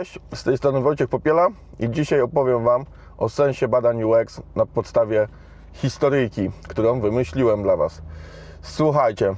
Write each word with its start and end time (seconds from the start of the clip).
Cześć, 0.00 0.18
z 0.34 0.42
tej 0.42 0.56
strony 0.56 0.80
Wojciech 0.80 1.08
Popiela 1.08 1.48
i 1.80 1.90
dzisiaj 1.90 2.20
opowiem 2.20 2.64
Wam 2.64 2.84
o 3.18 3.28
sensie 3.28 3.68
badań 3.68 4.04
UX 4.04 4.40
na 4.56 4.66
podstawie 4.66 5.28
historyjki, 5.72 6.50
którą 6.68 7.00
wymyśliłem 7.00 7.62
dla 7.62 7.76
Was. 7.76 8.02
Słuchajcie, 8.62 9.34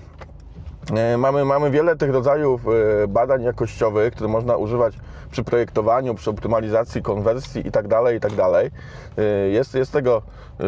e, 0.96 1.18
mamy, 1.18 1.44
mamy 1.44 1.70
wiele 1.70 1.96
tych 1.96 2.10
rodzajów 2.10 2.60
e, 2.68 3.08
badań 3.08 3.42
jakościowych, 3.42 4.14
które 4.14 4.28
można 4.28 4.56
używać 4.56 4.98
przy 5.30 5.44
projektowaniu, 5.44 6.14
przy 6.14 6.30
optymalizacji 6.30 7.02
konwersji 7.02 7.62
itd. 7.64 8.14
itd. 8.14 8.70
E, 9.18 9.22
Jest, 9.48 9.74
jest 9.74 9.92
tego 9.92 10.22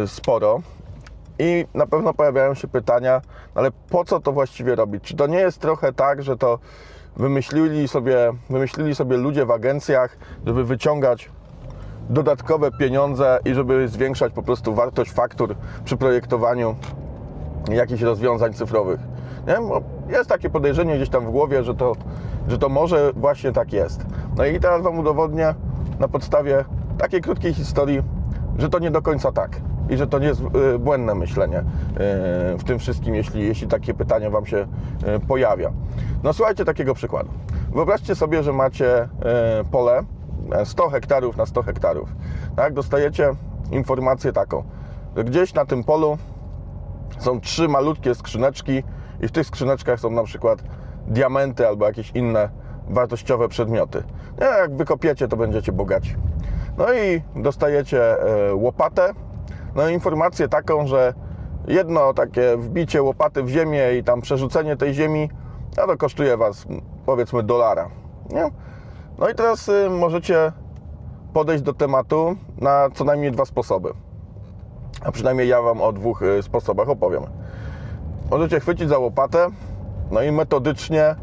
sporo. 0.06 0.60
I 1.38 1.66
na 1.74 1.86
pewno 1.86 2.14
pojawiają 2.14 2.54
się 2.54 2.68
pytania, 2.68 3.20
ale 3.54 3.70
po 3.90 4.04
co 4.04 4.20
to 4.20 4.32
właściwie 4.32 4.74
robić? 4.74 5.04
Czy 5.04 5.16
to 5.16 5.26
nie 5.26 5.38
jest 5.38 5.60
trochę 5.60 5.92
tak, 5.92 6.22
że 6.22 6.36
to 6.36 6.58
wymyślili 7.16 7.88
sobie, 7.88 8.32
wymyślili 8.50 8.94
sobie 8.94 9.16
ludzie 9.16 9.46
w 9.46 9.50
agencjach, 9.50 10.16
żeby 10.46 10.64
wyciągać 10.64 11.30
dodatkowe 12.10 12.70
pieniądze 12.70 13.38
i 13.44 13.54
żeby 13.54 13.88
zwiększać 13.88 14.32
po 14.32 14.42
prostu 14.42 14.74
wartość 14.74 15.12
faktur 15.12 15.54
przy 15.84 15.96
projektowaniu 15.96 16.76
jakichś 17.70 18.02
rozwiązań 18.02 18.52
cyfrowych? 18.52 19.00
Nie? 19.46 19.54
Bo 19.54 19.82
jest 20.08 20.28
takie 20.28 20.50
podejrzenie 20.50 20.96
gdzieś 20.96 21.08
tam 21.08 21.26
w 21.26 21.30
głowie, 21.30 21.64
że 21.64 21.74
to, 21.74 21.92
że 22.48 22.58
to 22.58 22.68
może 22.68 23.12
właśnie 23.16 23.52
tak 23.52 23.72
jest. 23.72 24.06
No 24.36 24.44
i 24.44 24.60
teraz 24.60 24.82
Wam 24.82 24.98
udowodnię 24.98 25.54
na 25.98 26.08
podstawie 26.08 26.64
takiej 26.98 27.20
krótkiej 27.20 27.54
historii, 27.54 28.02
że 28.58 28.68
to 28.68 28.78
nie 28.78 28.90
do 28.90 29.02
końca 29.02 29.32
tak 29.32 29.60
i 29.88 29.96
że 29.96 30.06
to 30.06 30.18
nie 30.18 30.26
jest 30.26 30.40
y, 30.74 30.78
błędne 30.78 31.14
myślenie 31.14 31.58
y, 31.58 31.64
w 32.58 32.64
tym 32.66 32.78
wszystkim, 32.78 33.14
jeśli, 33.14 33.46
jeśli 33.46 33.68
takie 33.68 33.94
pytanie 33.94 34.30
Wam 34.30 34.46
się 34.46 34.56
y, 34.56 34.66
pojawia. 35.28 35.72
No 36.22 36.32
słuchajcie 36.32 36.64
takiego 36.64 36.94
przykładu. 36.94 37.30
Wyobraźcie 37.74 38.14
sobie, 38.14 38.42
że 38.42 38.52
macie 38.52 39.08
pole 39.70 40.02
100 40.64 40.88
hektarów 40.88 41.36
na 41.36 41.46
100 41.46 41.62
hektarów. 41.62 42.08
Tak? 42.56 42.72
Dostajecie 42.72 43.30
informację 43.70 44.32
taką, 44.32 44.64
że 45.16 45.24
gdzieś 45.24 45.54
na 45.54 45.64
tym 45.64 45.84
polu 45.84 46.18
są 47.18 47.40
trzy 47.40 47.68
malutkie 47.68 48.14
skrzyneczki 48.14 48.82
i 49.20 49.28
w 49.28 49.32
tych 49.32 49.46
skrzyneczkach 49.46 50.00
są 50.00 50.10
na 50.10 50.24
przykład 50.24 50.62
diamenty 51.06 51.68
albo 51.68 51.86
jakieś 51.86 52.10
inne 52.10 52.48
wartościowe 52.88 53.48
przedmioty. 53.48 54.02
Jak 54.40 54.76
wykopiecie, 54.76 55.28
to 55.28 55.36
będziecie 55.36 55.72
bogaci. 55.72 56.16
No 56.78 56.92
i 56.94 57.22
dostajecie 57.42 58.20
e, 58.20 58.54
łopatę, 58.54 59.12
no 59.74 59.88
informację 59.88 60.48
taką, 60.48 60.86
że 60.86 61.14
jedno 61.68 62.14
takie 62.14 62.56
wbicie 62.56 63.02
łopaty 63.02 63.42
w 63.42 63.48
ziemię 63.48 63.82
i 63.98 64.04
tam 64.04 64.20
przerzucenie 64.20 64.76
tej 64.76 64.94
ziemi, 64.94 65.30
no 65.76 65.86
to 65.86 65.96
kosztuje 65.96 66.36
Was 66.36 66.66
powiedzmy 67.06 67.42
dolara. 67.42 67.88
Nie? 68.30 68.50
No 69.18 69.28
i 69.28 69.34
teraz 69.34 69.68
y, 69.68 69.90
możecie 69.90 70.52
podejść 71.32 71.62
do 71.62 71.72
tematu 71.72 72.36
na 72.60 72.88
co 72.94 73.04
najmniej 73.04 73.32
dwa 73.32 73.44
sposoby. 73.44 73.92
A 75.04 75.12
przynajmniej 75.12 75.48
ja 75.48 75.62
Wam 75.62 75.82
o 75.82 75.92
dwóch 75.92 76.22
y, 76.22 76.42
sposobach 76.42 76.88
opowiem. 76.88 77.22
Możecie 78.30 78.60
chwycić 78.60 78.88
za 78.88 78.98
łopatę, 78.98 79.48
no 80.10 80.22
i 80.22 80.32
metodycznie, 80.32 81.14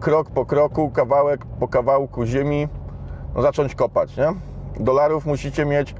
krok 0.00 0.30
po 0.30 0.46
kroku, 0.46 0.90
kawałek 0.90 1.46
po 1.60 1.68
kawałku 1.68 2.24
ziemi, 2.24 2.68
no 3.34 3.42
zacząć 3.42 3.74
kopać, 3.74 4.16
nie? 4.16 4.32
Dolarów 4.80 5.26
musicie 5.26 5.64
mieć, 5.64 5.94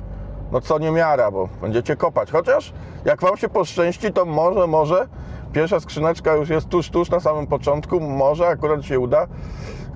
no 0.53 0.61
co 0.61 0.79
nie 0.79 0.91
miara, 0.91 1.31
bo 1.31 1.49
będziecie 1.63 1.97
kopać. 1.97 2.31
Chociaż 2.31 2.73
jak 3.05 3.21
Wam 3.21 3.37
się 3.37 3.49
poszczęści, 3.49 4.13
to 4.13 4.25
może, 4.25 4.67
może 4.67 5.09
pierwsza 5.53 5.81
skrzyneczka 5.81 6.35
już 6.35 6.49
jest 6.49 6.69
tuż, 6.69 6.91
tuż 6.91 7.11
na 7.11 7.21
samym 7.21 7.47
początku, 7.47 8.01
może 8.01 8.49
akurat 8.49 8.85
się 8.85 9.01
uda. 9.01 9.27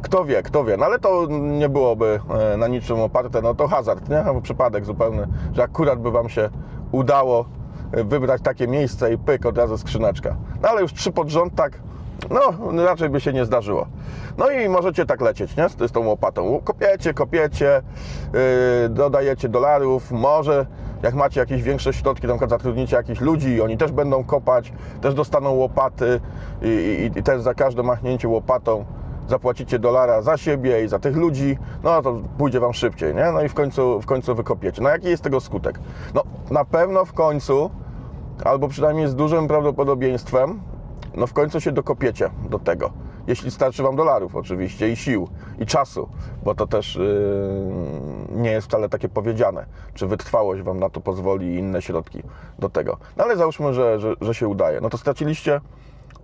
Kto 0.03 0.25
wie, 0.25 0.43
kto 0.43 0.65
wie, 0.65 0.77
no 0.77 0.87
ale 0.87 0.99
to 0.99 1.27
nie 1.31 1.69
byłoby 1.69 2.21
e, 2.53 2.57
na 2.57 2.69
niczym 2.69 3.01
oparte, 3.01 3.43
no 3.43 3.55
to 3.55 3.69
hazard, 3.69 4.09
nie? 4.09 4.23
Albo 4.23 4.41
przypadek 4.41 4.85
zupełny, 4.85 5.27
że 5.53 5.63
akurat 5.63 6.01
by 6.01 6.11
Wam 6.11 6.29
się 6.29 6.51
udało 6.93 7.45
e, 7.93 8.05
wybrać 8.05 8.43
takie 8.43 8.69
miejsce 8.69 9.13
i 9.13 9.19
pyk, 9.19 9.47
od 9.47 9.59
razu 9.59 9.79
skrzyneczka. 9.79 10.37
No 10.63 10.69
ale 10.69 10.83
już 10.83 10.93
trzy 10.93 11.13
pod 11.13 11.29
rząd 11.29 11.55
tak, 11.55 11.83
no 12.31 12.85
raczej 12.85 13.09
by 13.09 13.21
się 13.21 13.33
nie 13.33 13.45
zdarzyło. 13.45 13.87
No 14.39 14.51
i 14.51 14.69
możecie 14.69 15.07
tak 15.07 15.21
lecieć, 15.21 15.57
nie? 15.57 15.69
Z, 15.69 15.91
z 15.91 15.93
tą 15.93 16.07
łopatą. 16.07 16.61
Kopiecie, 16.65 17.15
kopiecie, 17.15 17.83
yy, 18.33 18.89
dodajecie 18.89 19.49
dolarów, 19.49 20.11
może 20.11 20.67
jak 21.03 21.15
macie 21.15 21.41
jakieś 21.41 21.63
większe 21.63 21.93
środki, 21.93 22.27
na 22.27 22.33
przykład 22.33 22.51
zatrudnicie 22.51 22.97
jakichś 22.97 23.21
ludzi 23.21 23.61
oni 23.61 23.77
też 23.77 23.93
będą 23.93 24.25
kopać, 24.25 24.73
też 25.01 25.15
dostaną 25.15 25.51
łopaty 25.51 26.21
i, 26.63 26.69
i, 27.15 27.19
i 27.19 27.23
też 27.23 27.43
za 27.43 27.55
każde 27.55 27.83
machnięcie 27.83 28.29
łopatą 28.29 28.85
zapłacicie 29.29 29.79
dolara 29.79 30.23
za 30.23 30.37
siebie 30.37 30.85
i 30.85 30.89
za 30.89 30.99
tych 30.99 31.17
ludzi, 31.17 31.59
no 31.83 32.03
to 32.03 32.21
pójdzie 32.39 32.61
Wam 32.61 32.73
szybciej, 32.73 33.15
nie? 33.15 33.33
No 33.33 33.43
i 33.43 33.49
w 33.49 33.55
końcu, 33.55 34.01
w 34.01 34.07
końcu 34.07 34.35
wykopiecie. 34.35 34.83
No 34.83 34.89
jaki 34.89 35.09
jest 35.09 35.23
tego 35.23 35.41
skutek? 35.41 35.79
No 36.15 36.23
na 36.51 36.65
pewno 36.65 37.05
w 37.05 37.13
końcu, 37.13 37.71
albo 38.45 38.69
przynajmniej 38.69 39.09
z 39.09 39.15
dużym 39.15 39.49
prawdopodobieństwem, 39.49 40.61
no 41.15 41.27
w 41.27 41.33
końcu 41.33 41.61
się 41.61 41.73
dokopiecie 41.73 42.31
do 42.51 42.59
tego. 42.59 42.91
Jeśli 43.27 43.51
starczy 43.51 43.83
Wam 43.83 43.97
dolarów 43.97 44.37
oczywiście 44.37 44.91
i 44.91 44.97
sił, 44.97 45.29
i 45.59 45.67
czasu, 45.67 46.09
bo 46.45 46.55
to 46.55 46.67
też 46.67 46.97
yy, 46.97 47.13
nie 48.31 48.51
jest 48.51 48.67
wcale 48.67 48.89
takie 48.89 49.09
powiedziane, 49.09 49.67
czy 49.95 50.07
wytrwałość 50.07 50.63
Wam 50.63 50.81
na 50.81 50.91
to 50.91 51.01
pozwoli 51.01 51.47
i 51.47 51.59
inne 51.59 51.83
środki 51.83 52.23
do 52.59 52.69
tego. 52.69 52.97
No 53.17 53.25
ale 53.25 53.37
załóżmy, 53.37 53.75
że, 53.75 54.01
że, 54.01 54.15
że 54.21 54.35
się 54.35 54.49
udaje. 54.49 54.81
No 54.81 54.91
to 54.91 54.99
straciliście 54.99 55.61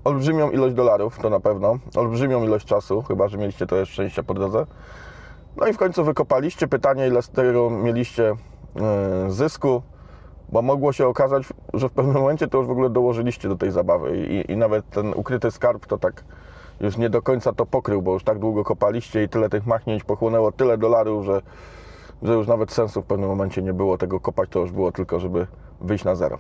olbrzymią 0.05 0.51
ilość 0.51 0.75
dolarów, 0.75 1.19
to 1.19 1.31
na 1.31 1.41
pewno, 1.41 1.79
olbrzymią 1.97 2.45
ilość 2.45 2.67
czasu, 2.67 3.03
chyba 3.03 3.29
że 3.29 3.39
mieliście 3.39 3.67
trochę 3.67 3.87
szczęścia 3.87 4.23
po 4.23 4.35
drodze. 4.35 4.67
No 5.57 5.67
i 5.67 5.73
w 5.73 5.77
końcu 5.77 6.05
wykopaliście. 6.05 6.69
Pytanie, 6.69 7.07
ile 7.07 7.23
z 7.23 7.29
tego 7.29 7.71
mieliście 7.71 8.23
yy, 8.23 9.33
zysku, 9.33 9.83
bo 10.49 10.63
mogło 10.63 10.93
się 10.93 11.07
okazać, 11.07 11.43
że 11.75 11.89
w 11.89 11.93
pewnym 11.93 12.15
momencie 12.17 12.49
to 12.49 12.59
już 12.59 12.67
w 12.67 12.71
ogóle 12.71 12.91
dołożyliście 12.91 13.49
do 13.49 13.57
tej 13.57 13.71
zabawy 13.71 14.17
i, 14.27 14.53
i 14.53 14.57
nawet 14.57 14.91
ten 14.91 15.15
ukryty 15.15 15.51
skarb 15.51 15.87
to 15.87 15.99
tak 15.99 16.25
już 16.81 16.97
nie 16.97 17.11
do 17.11 17.23
końca 17.23 17.53
to 17.53 17.67
pokrył, 17.67 18.03
bo 18.03 18.13
już 18.13 18.25
tak 18.25 18.39
długo 18.39 18.65
kopaliście 18.65 19.23
i 19.23 19.29
tyle 19.29 19.49
tych 19.49 19.67
machnięć 19.67 20.05
pochłonęło 20.05 20.53
tyle 20.53 20.79
dolarów, 20.79 21.25
że, 21.25 21.43
że 22.23 22.35
już 22.35 22.47
nawet 22.47 22.73
sensu 22.73 23.03
w 23.03 23.07
pewnym 23.07 23.29
momencie 23.29 23.63
nie 23.63 23.73
było 23.73 23.99
tego 23.99 24.21
kopać, 24.21 24.51
to 24.51 24.59
już 24.59 24.73
było 24.73 24.93
tylko, 24.93 25.21
żeby 25.21 25.47
wyjść 25.81 26.05
na 26.05 26.15
zero. 26.15 26.39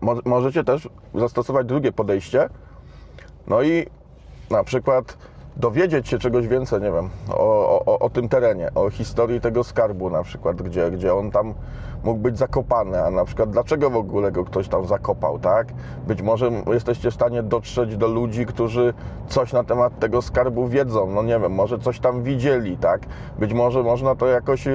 Mo- 0.00 0.20
Możecie 0.24 0.64
też 0.64 0.88
zastosować 1.14 1.66
drugie 1.66 1.92
podejście, 1.92 2.48
no 3.46 3.62
i 3.62 3.86
na 4.50 4.64
przykład 4.64 5.18
dowiedzieć 5.56 6.08
się 6.08 6.18
czegoś 6.18 6.48
więcej, 6.48 6.80
nie 6.80 6.92
wiem, 6.92 7.10
o, 7.30 7.84
o, 7.86 7.98
o 7.98 8.10
tym 8.10 8.28
terenie, 8.28 8.70
o 8.74 8.90
historii 8.90 9.40
tego 9.40 9.64
skarbu 9.64 10.10
na 10.10 10.22
przykład, 10.22 10.62
gdzie, 10.62 10.90
gdzie 10.90 11.14
on 11.14 11.30
tam 11.30 11.54
mógł 12.04 12.20
być 12.20 12.38
zakopany, 12.38 13.04
a 13.04 13.10
na 13.10 13.24
przykład 13.24 13.50
dlaczego 13.50 13.90
w 13.90 13.96
ogóle 13.96 14.32
go 14.32 14.44
ktoś 14.44 14.68
tam 14.68 14.86
zakopał, 14.86 15.38
tak? 15.38 15.66
Być 16.06 16.22
może 16.22 16.50
jesteście 16.66 17.10
w 17.10 17.14
stanie 17.14 17.42
dotrzeć 17.42 17.96
do 17.96 18.08
ludzi, 18.08 18.46
którzy 18.46 18.94
coś 19.28 19.52
na 19.52 19.64
temat 19.64 19.98
tego 19.98 20.22
skarbu 20.22 20.68
wiedzą, 20.68 21.10
no 21.10 21.22
nie 21.22 21.40
wiem, 21.40 21.52
może 21.52 21.78
coś 21.78 22.00
tam 22.00 22.22
widzieli, 22.22 22.76
tak? 22.76 23.00
Być 23.38 23.52
może 23.52 23.82
można 23.82 24.14
to 24.14 24.26
jakoś 24.26 24.66
yy, 24.66 24.72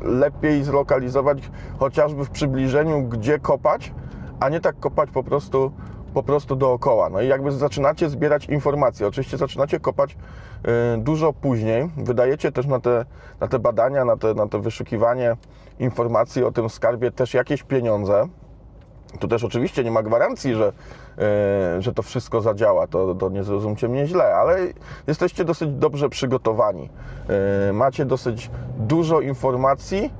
lepiej 0.00 0.64
zlokalizować, 0.64 1.50
chociażby 1.78 2.24
w 2.24 2.30
przybliżeniu, 2.30 3.02
gdzie 3.02 3.38
kopać, 3.38 3.92
a 4.40 4.48
nie 4.48 4.60
tak 4.60 4.80
kopać 4.80 5.10
po 5.10 5.22
prostu 5.22 5.72
po 6.16 6.22
prostu 6.22 6.56
dookoła. 6.56 7.08
No 7.10 7.20
i 7.20 7.28
jakby 7.28 7.52
zaczynacie 7.52 8.08
zbierać 8.08 8.46
informacje. 8.46 9.06
Oczywiście 9.06 9.36
zaczynacie 9.36 9.80
kopać 9.80 10.12
y, 10.12 10.98
dużo 10.98 11.32
później. 11.32 11.90
Wydajecie 11.96 12.52
też 12.52 12.66
na 12.66 12.80
te, 12.80 13.04
na 13.40 13.48
te 13.48 13.58
badania, 13.58 14.04
na 14.04 14.16
te, 14.16 14.34
na 14.34 14.48
te 14.48 14.60
wyszukiwanie 14.60 15.36
informacji 15.78 16.44
o 16.44 16.52
tym 16.52 16.70
skarbie 16.70 17.10
też 17.10 17.34
jakieś 17.34 17.62
pieniądze. 17.62 18.28
Tu 19.20 19.28
też 19.28 19.44
oczywiście 19.44 19.84
nie 19.84 19.90
ma 19.90 20.02
gwarancji, 20.02 20.54
że, 20.54 20.72
y, 21.78 21.82
że 21.82 21.92
to 21.92 22.02
wszystko 22.02 22.40
zadziała, 22.40 22.86
to, 22.86 23.14
to 23.14 23.28
nie 23.28 23.44
zrozumcie 23.44 23.88
mnie 23.88 24.06
źle, 24.06 24.34
ale 24.34 24.58
jesteście 25.06 25.44
dosyć 25.44 25.70
dobrze 25.70 26.08
przygotowani. 26.08 26.90
Y, 27.70 27.72
macie 27.72 28.04
dosyć 28.04 28.50
dużo 28.78 29.20
informacji, 29.20 30.12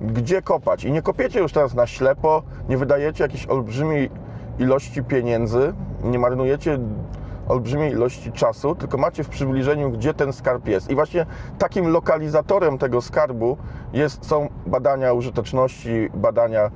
gdzie 0.00 0.42
kopać. 0.42 0.84
I 0.84 0.92
nie 0.92 1.02
kopiecie 1.02 1.40
już 1.40 1.52
teraz 1.52 1.74
na 1.74 1.86
ślepo, 1.86 2.42
nie 2.68 2.76
wydajecie 2.76 3.24
jakiejś 3.24 3.46
olbrzymiej 3.46 4.10
ilości 4.58 5.02
pieniędzy, 5.02 5.72
nie 6.04 6.18
marnujecie 6.18 6.78
olbrzymiej 7.48 7.92
ilości 7.92 8.32
czasu, 8.32 8.74
tylko 8.74 8.98
macie 8.98 9.24
w 9.24 9.28
przybliżeniu, 9.28 9.90
gdzie 9.90 10.14
ten 10.14 10.32
skarb 10.32 10.68
jest. 10.68 10.90
I 10.90 10.94
właśnie 10.94 11.26
takim 11.58 11.88
lokalizatorem 11.88 12.78
tego 12.78 13.02
skarbu 13.02 13.56
jest, 13.92 14.26
są 14.26 14.48
badania 14.66 15.12
użyteczności, 15.12 16.10
badania 16.14 16.70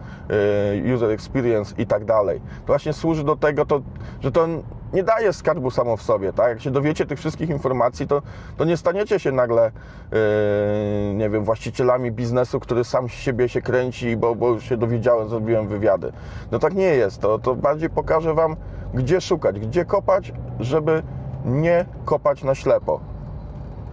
y, 0.91 0.95
user 0.95 1.11
experience 1.11 1.75
i 1.79 1.87
tak 1.87 2.05
dalej. 2.05 2.41
To 2.41 2.67
właśnie 2.67 2.93
służy 2.93 3.25
do 3.25 3.37
tego, 3.37 3.67
to, 3.67 3.81
że 4.21 4.33
to 4.33 4.49
nie 4.93 5.03
daje 5.03 5.33
skarbu 5.33 5.71
samo 5.71 5.97
w 5.97 6.03
sobie, 6.03 6.33
tak? 6.33 6.49
Jak 6.49 6.61
się 6.61 6.71
dowiecie 6.71 7.07
tych 7.07 7.19
wszystkich 7.19 7.51
informacji, 7.51 8.07
to, 8.07 8.23
to 8.57 8.65
nie 8.65 8.77
staniecie 8.77 9.19
się 9.19 9.33
nagle, 9.33 9.71
yy, 10.13 11.15
nie 11.15 11.31
wiem, 11.31 11.45
właścicielami 11.45 12.13
biznesu, 12.13 12.61
który 12.61 12.85
sam 12.85 13.09
z 13.09 13.13
siebie 13.13 13.49
się 13.49 13.63
kręci, 13.63 14.17
bo, 14.17 14.35
bo 14.35 14.49
już 14.49 14.65
się 14.65 14.77
dowiedziałem, 14.77 15.29
zrobiłem 15.29 15.69
wywiady. 15.69 16.13
No 16.53 16.59
tak 16.59 16.75
nie 16.75 16.95
jest. 16.95 17.21
To, 17.21 17.39
to 17.39 17.55
bardziej 17.55 17.91
pokażę 17.91 18.35
Wam, 18.35 18.57
gdzie 18.95 19.21
szukać, 19.21 19.61
gdzie 19.61 19.85
kopać, 19.85 20.33
żeby 20.61 21.03
nie 21.45 21.85
kopać 22.05 22.45
na 22.45 22.55
ślepo. 22.55 23.01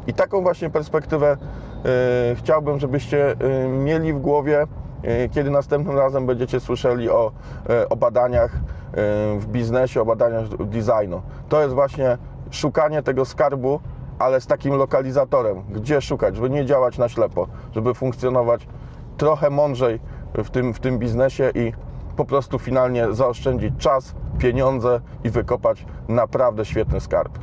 I 0.07 0.13
taką 0.13 0.41
właśnie 0.41 0.69
perspektywę 0.69 1.37
y, 2.31 2.35
chciałbym, 2.35 2.79
żebyście 2.79 3.31
y, 3.31 3.67
mieli 3.67 4.13
w 4.13 4.19
głowie, 4.19 4.67
kiedy 5.31 5.49
następnym 5.49 5.97
razem 5.97 6.25
będziecie 6.25 6.59
słyszeli 6.59 7.09
o, 7.09 7.31
y, 7.69 7.89
o 7.89 7.95
badaniach 7.95 8.55
y, 8.55 8.59
w 9.39 9.45
biznesie, 9.47 10.01
o 10.01 10.05
badaniach 10.05 10.47
designu. 10.47 11.21
To 11.49 11.61
jest 11.61 11.73
właśnie 11.73 12.17
szukanie 12.51 13.03
tego 13.03 13.25
skarbu, 13.25 13.79
ale 14.19 14.41
z 14.41 14.47
takim 14.47 14.73
lokalizatorem, 14.73 15.61
gdzie 15.69 16.01
szukać, 16.01 16.35
żeby 16.35 16.49
nie 16.49 16.65
działać 16.65 16.97
na 16.97 17.09
ślepo, 17.09 17.47
żeby 17.71 17.93
funkcjonować 17.93 18.67
trochę 19.17 19.49
mądrzej 19.49 19.99
w 20.33 20.49
tym, 20.49 20.73
w 20.73 20.79
tym 20.79 20.99
biznesie 20.99 21.51
i 21.55 21.73
po 22.15 22.25
prostu 22.25 22.59
finalnie 22.59 23.13
zaoszczędzić 23.13 23.73
czas, 23.77 24.15
pieniądze 24.37 25.01
i 25.23 25.29
wykopać 25.29 25.85
naprawdę 26.07 26.65
świetny 26.65 26.99
skarb. 26.99 27.39